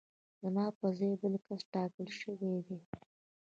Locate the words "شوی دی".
2.19-2.77